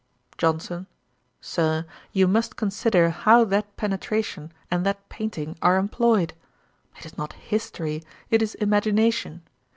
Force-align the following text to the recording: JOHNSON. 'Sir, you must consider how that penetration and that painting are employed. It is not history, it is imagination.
JOHNSON. 0.39 0.87
'Sir, 1.41 1.85
you 2.11 2.25
must 2.27 2.55
consider 2.55 3.11
how 3.11 3.43
that 3.45 3.77
penetration 3.77 4.51
and 4.71 4.83
that 4.83 5.07
painting 5.09 5.55
are 5.61 5.77
employed. 5.77 6.33
It 6.97 7.05
is 7.05 7.19
not 7.19 7.33
history, 7.33 8.01
it 8.31 8.41
is 8.41 8.55
imagination. 8.55 9.43